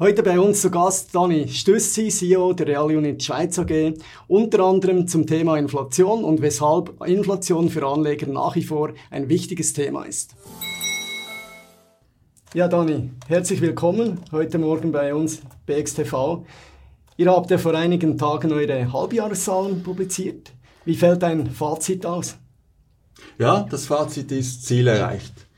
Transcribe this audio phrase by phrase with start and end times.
[0.00, 3.92] Heute bei uns zu Gast Dani Stüssi, CEO der Real Unit Schweiz AG,
[4.28, 9.74] unter anderem zum Thema Inflation und weshalb Inflation für Anleger nach wie vor ein wichtiges
[9.74, 10.34] Thema ist.
[12.54, 16.46] Ja, Dani, herzlich willkommen heute Morgen bei uns BXTV.
[17.18, 20.52] Ihr habt ja vor einigen Tagen eure Halbjahreszahlen publiziert.
[20.86, 22.38] Wie fällt dein Fazit aus?
[23.38, 25.49] Ja, das Fazit ist Ziel erreicht.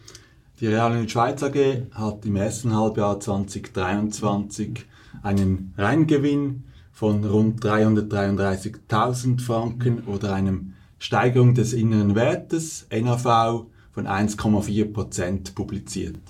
[0.63, 4.85] Die Real Schweiz AG hat im ersten Halbjahr 2023
[5.25, 14.93] einen Reingewinn von rund 333.000 Franken oder einem Steigerung des inneren Wertes NAV von 1,4
[14.93, 16.21] Prozent publiziert.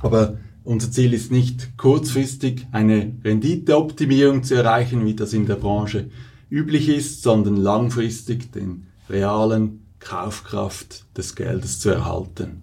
[0.00, 6.10] Aber unser Ziel ist nicht kurzfristig eine Renditeoptimierung zu erreichen, wie das in der Branche
[6.50, 12.60] üblich ist, sondern langfristig den realen Kaufkraft des Geldes zu erhalten.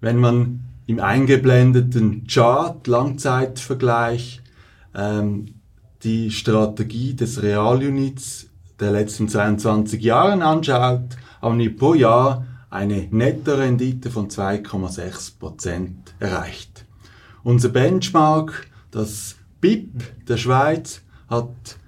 [0.00, 4.42] Wenn man im eingeblendeten Chart Langzeitvergleich
[4.94, 5.54] ähm,
[6.02, 14.10] die Strategie des Realunits der letzten 22 Jahren anschaut, haben wir pro Jahr eine Netto-Rendite
[14.10, 16.84] von 2,6% erreicht.
[17.42, 21.78] Unser Benchmark, das BIP der Schweiz, hat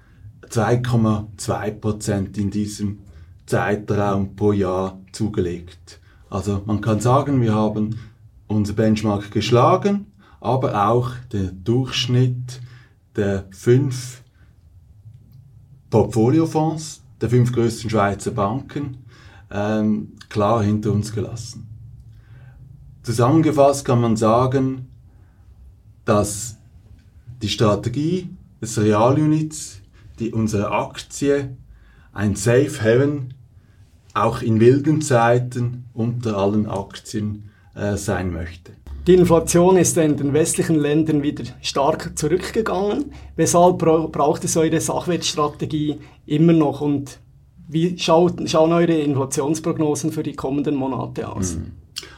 [0.49, 2.99] 2,2% in diesem
[3.45, 5.98] Zeitraum pro Jahr zugelegt.
[6.29, 7.99] Also man kann sagen, wir haben
[8.47, 10.07] unser Benchmark geschlagen,
[10.39, 12.61] aber auch der Durchschnitt
[13.15, 14.23] der fünf
[15.89, 18.97] Portfoliofonds, der fünf größten Schweizer Banken,
[19.51, 21.67] ähm, klar hinter uns gelassen.
[23.01, 24.87] Zusammengefasst kann man sagen,
[26.05, 26.57] dass
[27.41, 28.29] die Strategie
[28.61, 29.81] des Realunits,
[30.19, 31.57] die unsere Aktie,
[32.13, 33.33] ein Safe Haven
[34.13, 38.71] auch in wilden Zeiten unter allen Aktien äh, sein möchte.
[39.07, 43.13] Die Inflation ist in den westlichen Ländern wieder stark zurückgegangen.
[43.35, 47.19] Weshalb braucht es eure Sachwertstrategie immer noch und
[47.67, 51.55] wie schaut, schauen eure Inflationsprognosen für die kommenden Monate aus?
[51.55, 51.71] Mhm.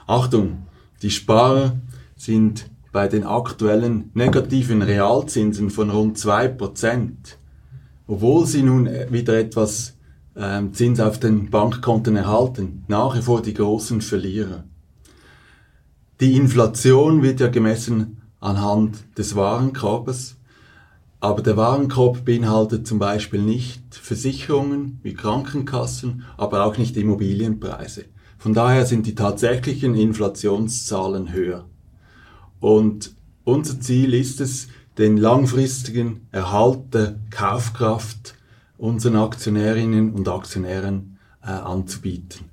[0.07, 0.65] Achtung,
[1.01, 1.77] die Sparer
[2.15, 7.09] sind bei den aktuellen negativen Realzinsen von rund 2%,
[8.07, 9.95] obwohl sie nun wieder etwas
[10.35, 14.63] ähm, Zins auf den Bankkonten erhalten, nach wie vor die großen Verlierer.
[16.19, 20.37] Die Inflation wird ja gemessen anhand des Warenkorbes,
[21.19, 28.05] aber der Warenkorb beinhaltet zum Beispiel nicht Versicherungen wie Krankenkassen, aber auch nicht Immobilienpreise.
[28.37, 31.65] Von daher sind die tatsächlichen Inflationszahlen höher.
[32.59, 38.35] Und unser Ziel ist es, den langfristigen Erhalt der Kaufkraft
[38.81, 42.49] unseren Aktionärinnen und Aktionären äh, anzubieten.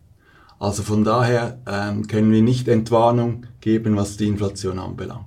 [0.59, 5.27] Also von daher ähm, können wir nicht Entwarnung geben, was die Inflation anbelangt.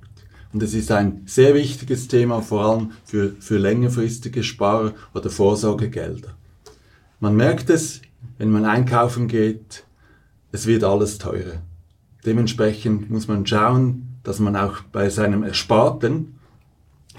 [0.52, 6.34] Und es ist ein sehr wichtiges Thema, vor allem für, für längerfristige Spar- oder Vorsorgegelder.
[7.18, 8.02] Man merkt es,
[8.38, 9.84] wenn man einkaufen geht,
[10.52, 11.62] es wird alles teurer.
[12.24, 16.36] Dementsprechend muss man schauen, dass man auch bei seinem Ersparten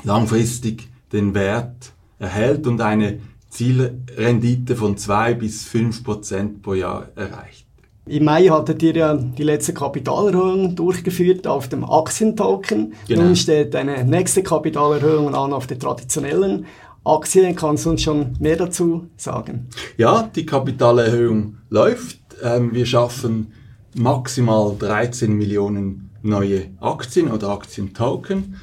[0.04, 3.20] langfristig den Wert erhält und eine
[3.54, 7.68] Zielrendite von 2 bis 5 Prozent pro Jahr erreicht.
[8.06, 12.94] Im Mai hattet ihr ja die letzte Kapitalerhöhung durchgeführt auf dem Aktientoken.
[13.08, 13.22] Genau.
[13.22, 16.66] Nun steht eine nächste Kapitalerhöhung an auf der traditionellen
[17.06, 17.54] Aktie.
[17.54, 19.68] Kannst du uns schon mehr dazu sagen?
[19.98, 22.20] Ja, die Kapitalerhöhung läuft.
[22.42, 23.54] Ähm, wir schaffen
[23.96, 28.56] maximal 13 Millionen neue Aktien oder Aktientoken.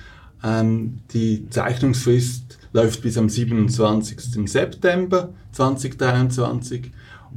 [0.43, 4.51] Ähm, die Zeichnungsfrist läuft bis am 27.
[4.51, 6.93] September 2023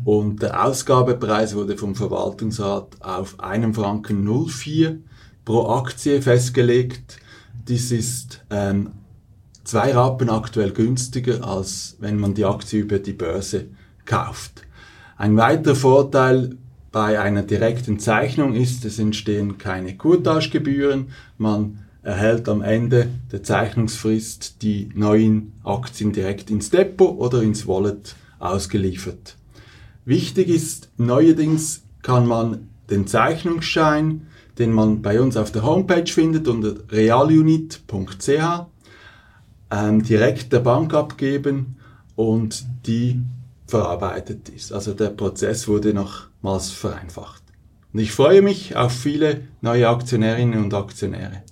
[0.05, 4.99] und der Ausgabepreis wurde vom Verwaltungsrat auf einem Franken 04
[5.45, 7.19] pro Aktie festgelegt.
[7.67, 8.91] Dies ist ähm,
[9.63, 13.67] zwei Rappen aktuell günstiger, als wenn man die Aktie über die Börse
[14.05, 14.63] kauft.
[15.17, 16.57] Ein weiterer Vorteil
[16.91, 24.61] bei einer direkten Zeichnung ist, es entstehen keine Kurtagegebühren, man erhält am Ende der Zeichnungsfrist
[24.61, 29.37] die neuen Aktien direkt ins Depot oder ins Wallet ausgeliefert.
[30.05, 34.27] Wichtig ist, neuerdings kann man den Zeichnungsschein,
[34.59, 38.29] den man bei uns auf der Homepage findet unter realunit.ch,
[39.71, 41.77] ähm, direkt der Bank abgeben
[42.15, 43.21] und die
[43.65, 44.73] verarbeitet ist.
[44.73, 47.41] Also der Prozess wurde nochmals vereinfacht.
[47.93, 51.43] Und ich freue mich auf viele neue Aktionärinnen und Aktionäre.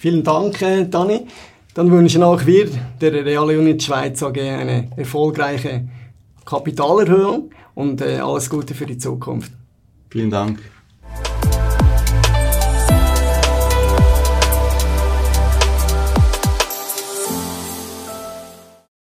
[0.00, 1.26] Vielen Dank, äh, Dani.
[1.74, 2.70] Dann wünschen auch wir
[3.02, 5.88] der Real Unit Schweiz AG eine erfolgreiche
[6.46, 9.52] Kapitalerhöhung und äh, alles Gute für die Zukunft.
[10.08, 10.58] Vielen Dank.